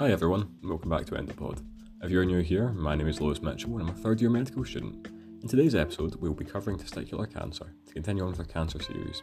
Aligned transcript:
Hi 0.00 0.10
everyone, 0.10 0.56
welcome 0.62 0.88
back 0.88 1.04
to 1.04 1.12
Endopod. 1.12 1.62
If 2.02 2.10
you're 2.10 2.24
new 2.24 2.40
here, 2.40 2.70
my 2.70 2.94
name 2.94 3.06
is 3.06 3.20
Lewis 3.20 3.42
Mitchell 3.42 3.76
and 3.76 3.82
I'm 3.82 3.94
a 3.94 3.98
third 3.98 4.18
year 4.18 4.30
medical 4.30 4.64
student. 4.64 5.08
In 5.42 5.46
today's 5.46 5.74
episode, 5.74 6.14
we'll 6.14 6.32
be 6.32 6.42
covering 6.42 6.78
testicular 6.78 7.30
cancer 7.30 7.74
to 7.84 7.92
continue 7.92 8.22
on 8.22 8.30
with 8.30 8.38
our 8.38 8.46
cancer 8.46 8.82
series. 8.82 9.22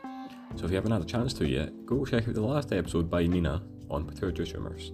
So 0.55 0.66
if 0.66 0.70
you 0.70 0.75
haven't 0.75 0.91
had 0.91 1.02
a 1.02 1.05
chance 1.05 1.34
to 1.34 1.48
yet, 1.48 1.71
go 1.88 2.05
check 2.05 2.27
out 2.27 2.36
the 2.36 2.41
last 2.41 2.71
episode 2.71 3.09
by 3.09 3.25
Nina 3.25 3.63
on 3.89 4.05
pituitary 4.05 4.45
tumours. 4.45 4.91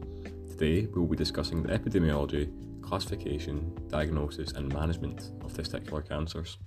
Today, 0.49 0.87
we'll 0.95 1.05
be 1.05 1.17
discussing 1.17 1.61
the 1.61 1.77
epidemiology, 1.77 2.49
classification, 2.81 3.77
diagnosis, 3.89 4.53
and 4.53 4.73
management 4.73 5.31
of 5.43 5.51
testicular 5.51 6.07
cancers. 6.07 6.59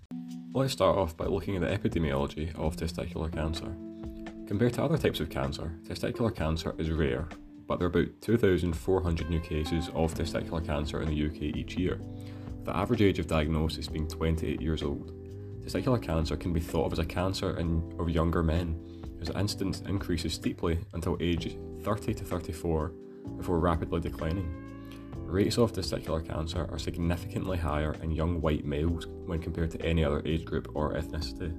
Let's 0.53 0.75
start 0.75 0.99
off 0.99 1.17
by 1.17 1.25
looking 1.25 1.57
at 1.57 1.63
the 1.63 1.89
epidemiology 1.89 2.55
of 2.57 2.77
testicular 2.77 3.33
cancer. 3.33 3.75
Compared 4.47 4.75
to 4.75 4.85
other 4.85 4.99
types 4.99 5.21
of 5.21 5.31
cancer, 5.31 5.73
testicular 5.89 6.37
cancer 6.37 6.75
is 6.77 6.91
rare, 6.91 7.31
but 7.67 7.79
there 7.79 7.87
are 7.87 7.91
about 7.91 8.21
2,400 8.21 9.31
new 9.31 9.41
cases 9.41 9.89
of 9.95 10.15
testicular 10.15 10.65
cancer 10.65 11.03
in 11.03 11.09
the 11.09 11.27
UK 11.27 11.57
each 11.57 11.77
year, 11.77 11.99
with 11.99 12.65
the 12.65 12.77
average 12.77 13.03
age 13.03 13.19
of 13.19 13.27
diagnosis 13.27 13.89
being 13.89 14.09
28 14.09 14.61
years 14.61 14.83
old. 14.83 15.13
Testicular 15.65 16.01
cancer 16.01 16.37
can 16.37 16.53
be 16.53 16.61
thought 16.61 16.87
of 16.87 16.93
as 16.93 16.99
a 17.01 17.05
cancer 17.05 17.59
in, 17.59 17.95
of 17.99 18.09
younger 18.09 18.43
men, 18.43 18.81
as 19.21 19.29
the 19.29 19.39
incidence 19.39 19.81
increases 19.83 20.33
steeply 20.33 20.79
until 20.93 21.17
age 21.21 21.57
30 21.83 22.15
to 22.15 22.25
34 22.25 22.93
before 23.37 23.59
rapidly 23.59 24.01
declining. 24.01 24.63
Rates 25.17 25.59
of 25.59 25.73
testicular 25.73 26.25
cancer 26.25 26.69
are 26.71 26.79
significantly 26.79 27.59
higher 27.59 27.95
in 27.95 28.13
young 28.13 28.41
white 28.41 28.65
males 28.65 29.07
when 29.27 29.41
compared 29.41 29.73
to 29.73 29.83
any 29.83 30.05
other 30.05 30.23
age 30.25 30.45
group 30.45 30.69
or 30.75 30.95
ethnicity. 30.95 31.53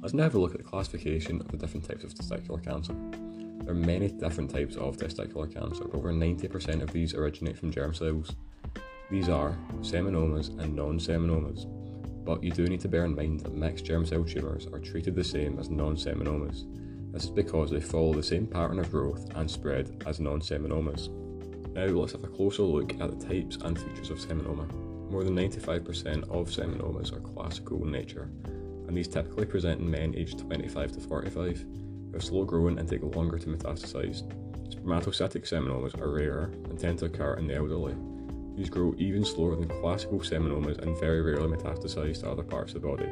Let's 0.00 0.14
now 0.14 0.24
have 0.24 0.36
a 0.36 0.38
look 0.38 0.52
at 0.52 0.58
the 0.58 0.64
classification 0.64 1.40
of 1.40 1.48
the 1.48 1.56
different 1.56 1.88
types 1.88 2.04
of 2.04 2.14
testicular 2.14 2.62
cancer. 2.62 2.94
There 3.64 3.72
are 3.72 3.74
many 3.74 4.08
different 4.08 4.50
types 4.50 4.74
of 4.74 4.96
testicular 4.96 5.52
cancer, 5.52 5.84
but 5.84 5.96
over 5.96 6.12
90% 6.12 6.82
of 6.82 6.92
these 6.92 7.14
originate 7.14 7.56
from 7.56 7.70
germ 7.70 7.94
cells. 7.94 8.34
These 9.08 9.28
are 9.28 9.56
seminomas 9.82 10.48
and 10.60 10.74
non 10.74 10.98
seminomas, 10.98 11.66
but 12.24 12.42
you 12.42 12.50
do 12.50 12.66
need 12.66 12.80
to 12.80 12.88
bear 12.88 13.04
in 13.04 13.14
mind 13.14 13.40
that 13.40 13.54
mixed 13.54 13.84
germ 13.84 14.04
cell 14.04 14.24
tumours 14.24 14.66
are 14.72 14.80
treated 14.80 15.14
the 15.14 15.22
same 15.22 15.60
as 15.60 15.70
non 15.70 15.96
seminomas. 15.96 16.64
This 17.12 17.24
is 17.24 17.30
because 17.30 17.70
they 17.70 17.80
follow 17.80 18.14
the 18.14 18.22
same 18.22 18.46
pattern 18.48 18.80
of 18.80 18.90
growth 18.90 19.30
and 19.36 19.48
spread 19.48 20.02
as 20.06 20.18
non 20.18 20.40
seminomas. 20.40 21.08
Now 21.72 21.86
let's 21.86 22.12
have 22.12 22.24
a 22.24 22.28
closer 22.28 22.62
look 22.62 23.00
at 23.00 23.18
the 23.18 23.26
types 23.26 23.56
and 23.56 23.78
features 23.78 24.10
of 24.10 24.18
seminoma. 24.18 24.70
More 25.08 25.22
than 25.22 25.36
95% 25.36 26.24
of 26.30 26.48
seminomas 26.48 27.12
are 27.12 27.20
classical 27.20 27.84
in 27.84 27.92
nature, 27.92 28.28
and 28.88 28.96
these 28.96 29.08
typically 29.08 29.46
present 29.46 29.80
in 29.80 29.90
men 29.90 30.14
aged 30.16 30.40
25 30.40 30.92
to 30.92 31.00
45 31.00 31.64
are 32.14 32.20
slow 32.20 32.44
growing 32.44 32.78
and 32.78 32.88
take 32.88 33.02
longer 33.02 33.38
to 33.38 33.46
metastasize. 33.46 34.22
Spermatocytic 34.68 35.46
seminomas 35.46 36.00
are 36.00 36.10
rarer 36.10 36.50
and 36.68 36.78
tend 36.78 36.98
to 36.98 37.06
occur 37.06 37.34
in 37.34 37.46
the 37.46 37.54
elderly. 37.54 37.94
These 38.56 38.70
grow 38.70 38.94
even 38.98 39.24
slower 39.24 39.56
than 39.56 39.68
classical 39.68 40.20
seminomas 40.20 40.78
and 40.78 40.98
very 40.98 41.22
rarely 41.22 41.56
metastasize 41.56 42.20
to 42.20 42.30
other 42.30 42.42
parts 42.42 42.74
of 42.74 42.82
the 42.82 42.88
body. 42.88 43.08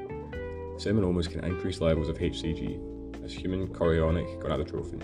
Seminomas 0.76 1.30
can 1.30 1.44
increase 1.44 1.80
levels 1.80 2.08
of 2.08 2.18
HCG 2.18 3.24
as 3.24 3.32
human 3.32 3.68
chorionic 3.68 4.42
gonadotrophin, 4.42 5.02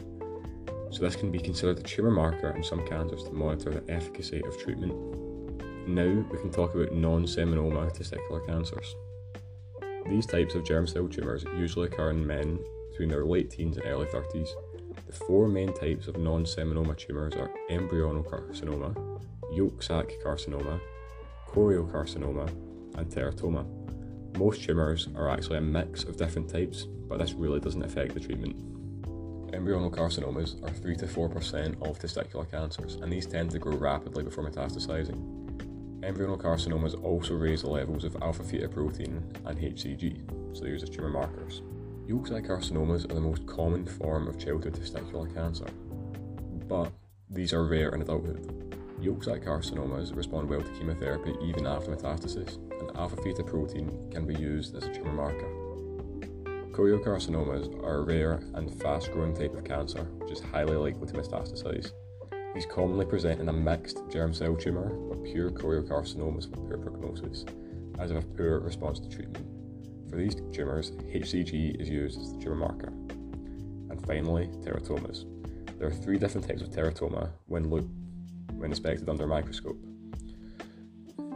so 0.93 1.01
this 1.01 1.17
can 1.17 1.31
be 1.31 1.39
considered 1.39 1.79
a 1.79 1.83
tumour 1.83 2.11
marker 2.11 2.51
in 2.51 2.63
some 2.63 2.87
cancers 2.87 3.25
to 3.25 3.33
monitor 3.33 3.71
the 3.71 3.93
efficacy 3.93 4.43
of 4.47 4.59
treatment. 4.59 4.95
Now 5.87 6.25
we 6.31 6.39
can 6.39 6.51
talk 6.51 6.75
about 6.75 6.93
non-seminoma 6.93 7.97
testicular 7.97 8.47
cancers. 8.47 8.95
These 10.09 10.27
types 10.27 10.55
of 10.55 10.65
germ 10.65 10.87
cell 10.87 11.09
tumours 11.09 11.45
usually 11.57 11.89
occur 11.89 12.11
in 12.11 12.27
men 12.27 12.59
between 12.97 13.11
their 13.11 13.27
late 13.27 13.51
teens 13.51 13.77
and 13.77 13.85
early 13.87 14.07
30s. 14.07 14.49
The 15.07 15.13
four 15.13 15.49
main 15.49 15.75
types 15.75 16.09
of 16.09 16.17
non 16.17 16.45
seminoma 16.45 16.97
tumours 16.97 17.35
are 17.35 17.51
embryonal 17.71 18.25
carcinoma, 18.25 18.97
yolk 19.53 19.83
sac 19.83 20.13
carcinoma, 20.25 20.81
choriocarcinoma, 21.47 22.49
and 22.97 23.07
teratoma. 23.11 23.67
Most 24.39 24.63
tumours 24.63 25.09
are 25.15 25.29
actually 25.29 25.59
a 25.59 25.61
mix 25.61 26.05
of 26.05 26.17
different 26.17 26.49
types, 26.49 26.85
but 27.07 27.19
this 27.19 27.35
really 27.35 27.61
doesn't 27.61 27.83
affect 27.83 28.15
the 28.15 28.21
treatment. 28.21 28.57
Embryonal 29.53 29.95
carcinomas 29.95 30.63
are 30.65 30.73
3 30.73 30.97
to 30.97 31.07
4% 31.07 31.83
of 31.87 31.99
testicular 31.99 32.51
cancers, 32.51 32.95
and 32.95 33.13
these 33.13 33.27
tend 33.27 33.51
to 33.51 33.59
grow 33.59 33.77
rapidly 33.77 34.25
before 34.25 34.49
metastasizing. 34.49 35.21
Embryonal 36.01 36.41
carcinomas 36.41 36.99
also 37.05 37.35
raise 37.35 37.61
the 37.61 37.69
levels 37.69 38.05
of 38.05 38.17
alpha 38.23 38.43
fetoprotein 38.43 39.23
and 39.45 39.59
HCG, 39.59 40.57
so 40.57 40.65
they 40.65 40.71
use 40.71 40.83
as 40.83 40.89
tumour 40.89 41.11
markers. 41.11 41.61
Yolk 42.07 42.29
sac 42.29 42.45
carcinomas 42.45 43.05
are 43.11 43.15
the 43.15 43.21
most 43.21 43.45
common 43.49 43.85
form 43.85 44.29
of 44.29 44.39
childhood 44.39 44.75
testicular 44.75 45.33
cancer, 45.35 45.67
but 46.69 46.93
these 47.29 47.53
are 47.53 47.65
rare 47.65 47.93
in 47.97 48.01
adulthood. 48.01 48.77
Yolk 49.01 49.25
sac 49.25 49.43
carcinomas 49.43 50.15
respond 50.15 50.49
well 50.49 50.63
to 50.63 50.71
chemotherapy 50.79 51.35
even 51.43 51.67
after 51.67 51.91
metastasis, 51.91 52.59
and 52.81 52.97
alpha 52.97 53.17
fetoprotein 53.17 54.13
can 54.13 54.25
be 54.25 54.37
used 54.37 54.77
as 54.77 54.85
a 54.85 54.95
tumour 54.95 55.15
marker. 55.15 55.49
Choriocarcinomas 56.71 57.75
are 57.83 57.97
a 57.97 58.03
rare 58.03 58.41
and 58.55 58.73
fast 58.81 59.11
growing 59.11 59.35
type 59.35 59.55
of 59.55 59.65
cancer 59.65 60.05
which 60.19 60.31
is 60.31 60.41
highly 60.41 60.77
likely 60.77 61.09
to 61.09 61.15
metastasize. 61.15 61.91
These 62.55 62.67
commonly 62.67 63.07
present 63.07 63.41
in 63.41 63.49
a 63.49 63.53
mixed 63.53 63.99
germ 64.11 64.33
cell 64.33 64.55
tumour 64.55 64.93
or 65.09 65.17
pure 65.17 65.51
choriocarcinomas 65.51 66.49
with 66.51 66.69
poor 66.69 66.79
prognosis, 66.79 67.45
as 67.99 68.13
of 68.13 68.19
a 68.19 68.23
poor 68.23 68.61
response 68.61 69.01
to 69.01 69.09
treatment. 69.09 69.56
For 70.11 70.17
these 70.17 70.37
tumours, 70.53 70.93
HCG 70.93 71.81
is 71.81 71.89
used 71.89 72.21
as 72.21 72.33
the 72.33 72.39
tumour 72.39 72.57
marker. 72.57 72.89
And 72.89 74.05
finally, 74.07 74.49
teratomas. 74.65 75.25
There 75.79 75.89
are 75.89 75.93
three 75.93 76.19
different 76.19 76.47
types 76.47 76.63
of 76.63 76.71
teratoma 76.71 77.31
when, 77.47 77.69
look, 77.69 77.87
when 78.53 78.71
inspected 78.71 79.09
under 79.09 79.25
a 79.25 79.29
microscope. 79.29 79.79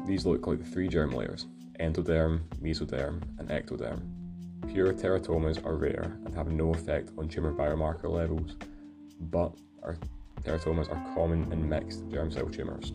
These 0.06 0.24
look 0.24 0.46
like 0.46 0.58
the 0.58 0.70
three 0.70 0.88
germ 0.88 1.10
layers 1.12 1.46
endoderm, 1.78 2.40
mesoderm, 2.62 3.22
and 3.38 3.48
ectoderm. 3.48 4.02
Pure 4.70 4.92
teratomas 4.94 5.64
are 5.64 5.76
rare 5.76 6.18
and 6.24 6.34
have 6.34 6.48
no 6.48 6.74
effect 6.74 7.10
on 7.16 7.28
tumour 7.28 7.52
biomarker 7.52 8.10
levels, 8.10 8.56
but 9.20 9.54
teratomas 10.42 10.90
are 10.90 11.14
common 11.14 11.50
in 11.52 11.66
mixed 11.68 12.08
germ 12.10 12.30
cell 12.30 12.48
tumours. 12.48 12.92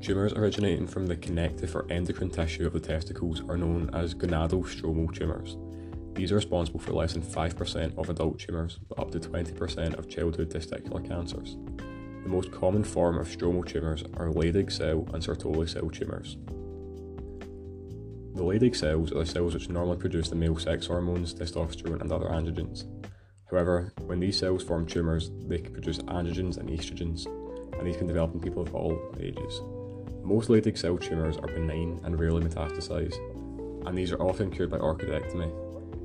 Tumours 0.00 0.32
originating 0.32 0.86
from 0.86 1.06
the 1.06 1.16
connective 1.16 1.76
or 1.76 1.86
endocrine 1.90 2.30
tissue 2.30 2.66
of 2.66 2.72
the 2.72 2.80
testicles 2.80 3.42
are 3.50 3.58
known 3.58 3.90
as 3.92 4.14
gonadal-stromal 4.14 5.14
tumours. 5.14 5.58
These 6.14 6.32
are 6.32 6.36
responsible 6.36 6.80
for 6.80 6.92
less 6.92 7.12
than 7.12 7.22
5% 7.22 7.98
of 7.98 8.08
adult 8.08 8.38
tumours, 8.38 8.78
but 8.88 8.98
up 8.98 9.10
to 9.10 9.20
20% 9.20 9.98
of 9.98 10.08
childhood 10.08 10.50
testicular 10.50 11.06
cancers. 11.06 11.58
The 12.22 12.30
most 12.30 12.50
common 12.50 12.82
form 12.82 13.18
of 13.18 13.28
stromal 13.28 13.66
tumours 13.66 14.02
are 14.14 14.28
Leydig 14.28 14.72
cell 14.72 15.06
and 15.12 15.22
Sertoli 15.22 15.68
cell 15.68 15.90
tumours. 15.90 16.38
The 18.34 18.42
Leydig 18.42 18.74
cells 18.74 19.12
are 19.12 19.18
the 19.18 19.26
cells 19.26 19.52
which 19.52 19.68
normally 19.68 19.98
produce 19.98 20.30
the 20.30 20.36
male 20.36 20.58
sex 20.58 20.86
hormones, 20.86 21.34
testosterone, 21.34 22.00
and 22.00 22.10
other 22.10 22.26
androgens. 22.26 22.84
However, 23.50 23.92
when 24.06 24.20
these 24.20 24.38
cells 24.38 24.64
form 24.64 24.86
tumours, 24.86 25.30
they 25.46 25.58
can 25.58 25.74
produce 25.74 25.98
androgens 25.98 26.56
and 26.56 26.70
estrogens, 26.70 27.26
and 27.78 27.86
these 27.86 27.96
can 27.98 28.06
develop 28.06 28.32
in 28.32 28.40
people 28.40 28.62
of 28.62 28.74
all 28.74 28.98
ages. 29.20 29.60
Most 30.22 30.48
Leydig 30.48 30.78
cell 30.78 30.96
tumours 30.98 31.36
are 31.38 31.48
benign 31.48 32.00
and 32.04 32.18
rarely 32.18 32.42
metastasize, 32.42 33.16
and 33.86 33.96
these 33.96 34.12
are 34.12 34.22
often 34.22 34.50
cured 34.50 34.70
by 34.70 34.78
orchidectomy. 34.78 35.50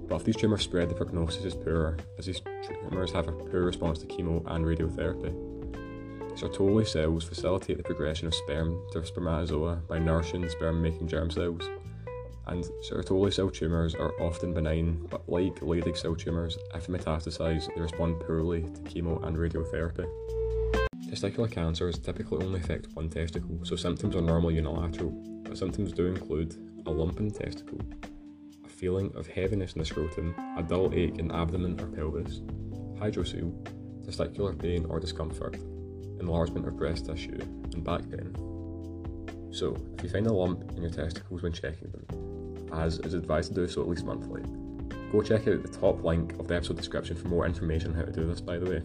But 0.07 0.17
if 0.17 0.23
these 0.23 0.35
tumours 0.35 0.61
spread, 0.61 0.89
the 0.89 0.95
prognosis 0.95 1.45
is 1.45 1.55
poorer, 1.55 1.97
as 2.17 2.25
these 2.25 2.41
tumours 2.63 3.11
have 3.11 3.27
a 3.27 3.31
poor 3.31 3.63
response 3.63 3.99
to 3.99 4.07
chemo 4.07 4.43
and 4.47 4.65
radiotherapy. 4.65 5.33
Sertoli 6.35 6.85
cells 6.85 7.23
facilitate 7.23 7.77
the 7.77 7.83
progression 7.83 8.27
of 8.27 8.35
sperm 8.35 8.81
to 8.91 9.05
spermatozoa 9.05 9.81
by 9.87 9.99
nourishing 9.99 10.47
sperm 10.49 10.81
making 10.81 11.07
germ 11.07 11.31
cells. 11.31 11.69
And 12.47 12.63
Sertoli 12.83 13.33
cell 13.33 13.49
tumours 13.49 13.95
are 13.95 14.11
often 14.21 14.53
benign, 14.53 15.07
but 15.09 15.27
like 15.29 15.61
Leydig 15.61 15.97
cell 15.97 16.15
tumours, 16.15 16.57
if 16.75 16.87
metastasise, 16.87 17.73
they 17.73 17.81
respond 17.81 18.19
poorly 18.19 18.63
to 18.63 18.81
chemo 18.81 19.25
and 19.25 19.37
radiotherapy. 19.37 20.05
Testicular 21.15 21.49
cancers 21.49 21.97
typically 21.97 22.45
only 22.45 22.59
affect 22.59 22.89
one 22.93 23.09
testicle, 23.09 23.57
so 23.63 23.77
symptoms 23.77 24.17
are 24.17 24.21
normally 24.21 24.55
unilateral, 24.55 25.11
but 25.45 25.57
symptoms 25.57 25.93
do 25.93 26.07
include 26.07 26.57
a 26.87 26.91
lump 26.91 27.21
in 27.21 27.31
testicle, 27.31 27.79
a 28.65 28.67
feeling 28.67 29.09
of 29.15 29.25
heaviness 29.25 29.71
in 29.71 29.79
the 29.79 29.85
scrotum, 29.85 30.35
a 30.57 30.63
dull 30.63 30.91
ache 30.93 31.17
in 31.17 31.31
abdomen 31.31 31.79
or 31.79 31.87
pelvis, 31.87 32.41
hydrocele, 32.99 33.49
testicular 34.05 34.59
pain 34.61 34.85
or 34.89 34.99
discomfort, 34.99 35.55
enlargement 36.19 36.67
of 36.67 36.75
breast 36.75 37.05
tissue, 37.05 37.39
and 37.39 37.81
back 37.81 38.01
pain. 38.09 38.35
So, 39.53 39.77
if 39.97 40.03
you 40.03 40.09
find 40.09 40.27
a 40.27 40.33
lump 40.33 40.69
in 40.75 40.81
your 40.81 40.91
testicles 40.91 41.43
when 41.43 41.53
checking 41.53 41.91
them, 41.91 42.67
as 42.73 42.99
is 42.99 43.13
advised 43.13 43.53
to 43.53 43.55
do 43.55 43.69
so 43.69 43.81
at 43.81 43.87
least 43.87 44.03
monthly, 44.03 44.41
go 45.13 45.21
check 45.21 45.47
out 45.47 45.63
the 45.63 45.77
top 45.79 46.03
link 46.03 46.37
of 46.39 46.49
the 46.49 46.55
episode 46.55 46.75
description 46.75 47.15
for 47.15 47.29
more 47.29 47.45
information 47.45 47.91
on 47.91 47.99
how 47.99 48.03
to 48.03 48.11
do 48.11 48.25
this, 48.25 48.41
by 48.41 48.57
the 48.57 48.69
way. 48.69 48.81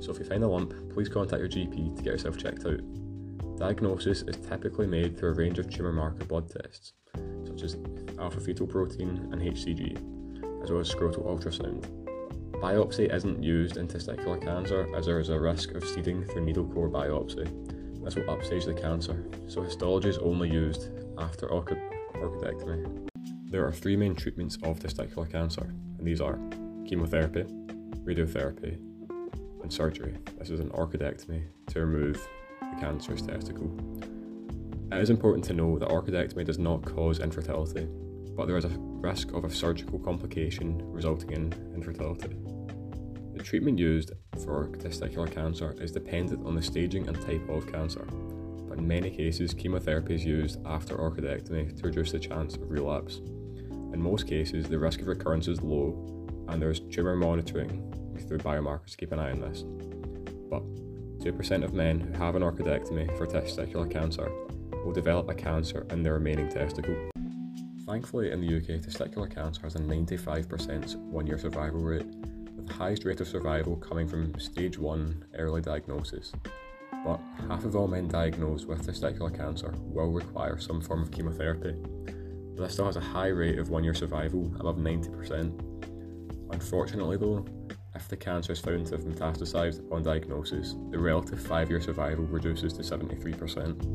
So 0.00 0.10
if 0.12 0.18
you 0.18 0.24
find 0.24 0.42
a 0.42 0.48
lump, 0.48 0.72
please 0.94 1.08
contact 1.08 1.40
your 1.40 1.48
GP 1.48 1.96
to 1.96 2.02
get 2.02 2.12
yourself 2.12 2.38
checked 2.38 2.64
out. 2.64 2.80
Diagnosis 3.58 4.22
is 4.22 4.36
typically 4.36 4.86
made 4.86 5.18
through 5.18 5.30
a 5.30 5.34
range 5.34 5.58
of 5.58 5.68
tumour 5.68 5.92
marker 5.92 6.24
blood 6.24 6.50
tests, 6.50 6.94
such 7.46 7.62
as 7.62 7.76
alpha 8.18 8.40
fetoprotein 8.40 9.30
and 9.32 9.42
HCG, 9.42 10.62
as 10.62 10.70
well 10.70 10.80
as 10.80 10.90
scrotal 10.90 11.26
ultrasound. 11.26 11.84
biopsy 12.52 13.14
isn't 13.14 13.42
used 13.42 13.76
in 13.76 13.86
testicular 13.86 14.42
cancer 14.42 14.88
as 14.96 15.04
there 15.04 15.20
is 15.20 15.28
a 15.28 15.38
risk 15.38 15.72
of 15.72 15.84
seeding 15.84 16.24
through 16.24 16.44
needle 16.46 16.66
core 16.68 16.88
biopsy. 16.88 17.44
This 18.02 18.14
will 18.16 18.30
upstage 18.30 18.64
the 18.64 18.72
cancer, 18.72 19.26
so 19.46 19.62
histology 19.62 20.08
is 20.08 20.18
only 20.18 20.48
used 20.48 20.88
after 21.18 21.48
orchidectomy. 21.48 23.08
There 23.50 23.66
are 23.66 23.72
three 23.72 23.96
main 23.96 24.14
treatments 24.14 24.56
of 24.62 24.78
testicular 24.78 25.30
cancer, 25.30 25.74
and 25.98 26.06
these 26.06 26.22
are 26.22 26.38
chemotherapy, 26.86 27.42
radiotherapy, 28.04 28.78
and 29.62 29.72
surgery. 29.72 30.16
This 30.38 30.50
is 30.50 30.60
an 30.60 30.70
orchidectomy 30.70 31.42
to 31.68 31.80
remove 31.80 32.26
the 32.60 32.80
cancerous 32.80 33.22
testicle. 33.22 33.70
It 34.92 34.98
is 34.98 35.10
important 35.10 35.44
to 35.44 35.52
know 35.52 35.78
that 35.78 35.88
orchidectomy 35.88 36.44
does 36.44 36.58
not 36.58 36.84
cause 36.84 37.20
infertility, 37.20 37.86
but 38.36 38.46
there 38.46 38.56
is 38.56 38.64
a 38.64 38.70
risk 38.70 39.32
of 39.32 39.44
a 39.44 39.50
surgical 39.50 39.98
complication 39.98 40.80
resulting 40.90 41.30
in 41.30 41.52
infertility. 41.74 42.36
The 43.34 43.42
treatment 43.42 43.78
used 43.78 44.12
for 44.44 44.68
testicular 44.78 45.30
cancer 45.30 45.76
is 45.80 45.92
dependent 45.92 46.46
on 46.46 46.54
the 46.54 46.62
staging 46.62 47.06
and 47.06 47.20
type 47.20 47.48
of 47.48 47.70
cancer, 47.70 48.04
but 48.68 48.78
in 48.78 48.86
many 48.86 49.10
cases, 49.10 49.54
chemotherapy 49.54 50.14
is 50.14 50.24
used 50.24 50.58
after 50.66 50.96
orchidectomy 50.96 51.76
to 51.76 51.86
reduce 51.86 52.12
the 52.12 52.18
chance 52.18 52.56
of 52.56 52.70
relapse. 52.70 53.18
In 53.92 54.00
most 54.00 54.26
cases, 54.26 54.66
the 54.66 54.78
risk 54.78 55.00
of 55.00 55.06
recurrence 55.06 55.48
is 55.48 55.62
low, 55.62 56.46
and 56.48 56.60
there 56.60 56.70
is 56.70 56.80
tumour 56.80 57.16
monitoring 57.16 57.99
through 58.26 58.38
biomarkers 58.38 58.96
keep 58.96 59.12
an 59.12 59.18
eye 59.18 59.30
on 59.30 59.40
this. 59.40 59.62
But 60.50 60.62
2% 61.20 61.64
of 61.64 61.74
men 61.74 62.00
who 62.00 62.12
have 62.12 62.34
an 62.34 62.42
orchidectomy 62.42 63.16
for 63.16 63.26
testicular 63.26 63.90
cancer 63.90 64.30
will 64.84 64.92
develop 64.92 65.28
a 65.28 65.34
cancer 65.34 65.86
in 65.90 66.02
their 66.02 66.14
remaining 66.14 66.48
testicle. 66.48 66.96
Thankfully, 67.86 68.30
in 68.30 68.40
the 68.40 68.56
UK, 68.56 68.80
testicular 68.80 69.32
cancer 69.32 69.62
has 69.62 69.74
a 69.74 69.80
95% 69.80 70.96
one 70.96 71.26
year 71.26 71.38
survival 71.38 71.80
rate, 71.80 72.06
with 72.56 72.66
the 72.66 72.72
highest 72.72 73.04
rate 73.04 73.20
of 73.20 73.28
survival 73.28 73.76
coming 73.76 74.06
from 74.08 74.38
stage 74.38 74.78
1 74.78 75.24
early 75.36 75.60
diagnosis. 75.60 76.32
But 77.04 77.20
half 77.48 77.64
of 77.64 77.76
all 77.76 77.88
men 77.88 78.08
diagnosed 78.08 78.66
with 78.66 78.86
testicular 78.86 79.34
cancer 79.36 79.74
will 79.78 80.12
require 80.12 80.58
some 80.58 80.80
form 80.80 81.02
of 81.02 81.10
chemotherapy. 81.10 81.74
But 82.54 82.64
this 82.64 82.74
still 82.74 82.86
has 82.86 82.96
a 82.96 83.00
high 83.00 83.28
rate 83.28 83.58
of 83.58 83.70
one 83.70 83.84
year 83.84 83.94
survival, 83.94 84.52
above 84.60 84.76
90%. 84.76 85.60
Unfortunately, 86.52 87.16
though, 87.16 87.44
if 87.94 88.08
the 88.08 88.16
cancer 88.16 88.52
is 88.52 88.60
found 88.60 88.86
to 88.86 88.96
have 88.96 89.04
metastasized 89.04 89.80
upon 89.80 90.02
diagnosis, 90.02 90.74
the 90.90 90.98
relative 90.98 91.40
five 91.40 91.70
year 91.70 91.80
survival 91.80 92.24
reduces 92.24 92.72
to 92.72 92.82
73%. 92.82 93.94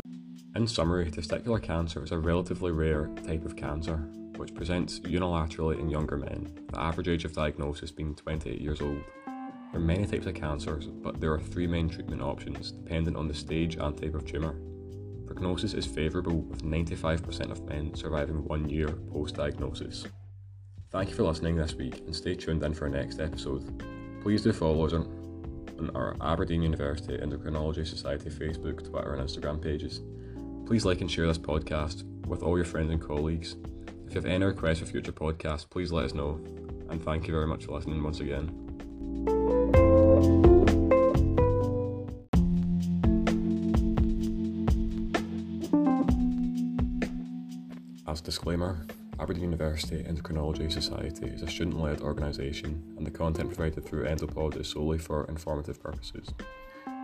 In 0.55 0.67
summary, 0.67 1.11
testicular 1.11 1.61
cancer 1.61 2.03
is 2.03 2.11
a 2.11 2.17
relatively 2.17 2.71
rare 2.71 3.07
type 3.25 3.45
of 3.45 3.55
cancer 3.55 4.07
which 4.37 4.53
presents 4.53 4.99
unilaterally 5.01 5.79
in 5.79 5.89
younger 5.89 6.17
men, 6.17 6.51
the 6.71 6.79
average 6.79 7.07
age 7.07 7.25
of 7.25 7.33
diagnosis 7.33 7.91
being 7.91 8.15
28 8.15 8.59
years 8.59 8.81
old. 8.81 9.01
There 9.25 9.81
are 9.81 9.85
many 9.85 10.05
types 10.05 10.25
of 10.25 10.35
cancers, 10.35 10.87
but 10.87 11.19
there 11.19 11.33
are 11.33 11.39
three 11.39 11.67
main 11.67 11.89
treatment 11.89 12.21
options 12.21 12.71
dependent 12.71 13.17
on 13.17 13.27
the 13.27 13.33
stage 13.33 13.75
and 13.75 13.97
type 13.97 14.15
of 14.15 14.25
tumour. 14.25 14.55
Prognosis 15.25 15.73
is 15.73 15.85
favourable, 15.85 16.41
with 16.41 16.63
95% 16.63 17.51
of 17.51 17.63
men 17.67 17.93
surviving 17.95 18.45
one 18.45 18.69
year 18.69 18.89
post 18.89 19.35
diagnosis. 19.35 20.05
Thank 20.95 21.09
you 21.09 21.15
for 21.15 21.23
listening 21.23 21.57
this 21.57 21.75
week 21.75 22.03
and 22.05 22.15
stay 22.15 22.35
tuned 22.35 22.63
in 22.63 22.73
for 22.73 22.85
our 22.85 22.89
next 22.89 23.19
episode. 23.19 23.83
Please 24.21 24.43
do 24.43 24.53
follow 24.53 24.85
us 24.85 24.93
on, 24.93 25.01
on 25.77 25.91
our 25.93 26.15
Aberdeen 26.21 26.61
University 26.61 27.17
Endocrinology 27.17 27.85
Society 27.85 28.29
Facebook, 28.29 28.89
Twitter, 28.89 29.13
and 29.13 29.21
Instagram 29.21 29.61
pages. 29.61 29.99
Please 30.65 30.85
like 30.85 31.01
and 31.01 31.11
share 31.11 31.27
this 31.27 31.37
podcast 31.37 32.05
with 32.27 32.43
all 32.43 32.55
your 32.55 32.63
friends 32.63 32.91
and 32.91 33.01
colleagues. 33.01 33.57
If 34.07 34.15
you 34.15 34.21
have 34.21 34.25
any 34.25 34.45
requests 34.45 34.79
for 34.79 34.85
future 34.85 35.11
podcasts, 35.11 35.69
please 35.69 35.91
let 35.91 36.05
us 36.05 36.13
know. 36.13 36.39
And 36.89 37.03
thank 37.03 37.27
you 37.27 37.33
very 37.33 37.45
much 37.45 37.65
for 37.65 37.73
listening 37.73 38.01
once 38.01 38.21
again. 38.21 38.47
As 48.07 48.21
disclaimer, 48.21 48.85
Aberdeen 49.19 49.43
University 49.43 50.03
Endocrinology 50.03 50.71
Society 50.71 51.27
is 51.27 51.41
a 51.41 51.47
student 51.47 51.79
led 51.79 52.01
organisation, 52.01 52.83
and 52.97 53.07
the 53.07 53.11
content 53.11 53.53
provided 53.53 53.85
through 53.85 54.05
Endopod 54.05 54.59
is 54.59 54.67
solely 54.67 54.97
for 54.97 55.25
informative 55.29 55.81
purposes. 55.81 56.27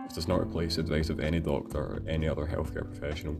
This 0.04 0.14
does 0.14 0.28
not 0.28 0.40
replace 0.40 0.76
the 0.76 0.82
advice 0.82 1.08
of 1.08 1.20
any 1.20 1.40
doctor 1.40 1.78
or 1.78 2.02
any 2.06 2.28
other 2.28 2.46
healthcare 2.46 2.84
professional. 2.84 3.36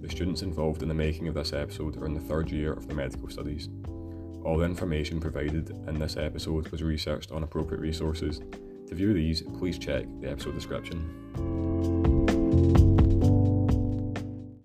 The 0.00 0.08
students 0.08 0.42
involved 0.42 0.82
in 0.82 0.88
the 0.88 0.94
making 0.94 1.28
of 1.28 1.34
this 1.34 1.52
episode 1.52 1.98
are 1.98 2.06
in 2.06 2.14
the 2.14 2.20
third 2.20 2.50
year 2.50 2.72
of 2.72 2.86
their 2.86 2.96
medical 2.96 3.28
studies. 3.28 3.68
All 4.44 4.56
the 4.56 4.64
information 4.64 5.20
provided 5.20 5.70
in 5.70 5.98
this 5.98 6.16
episode 6.16 6.68
was 6.68 6.82
researched 6.82 7.32
on 7.32 7.42
appropriate 7.42 7.80
resources. 7.80 8.40
To 8.88 8.94
view 8.94 9.12
these, 9.12 9.42
please 9.42 9.78
check 9.78 10.06
the 10.20 10.30
episode 10.30 10.54
description. 10.54 11.95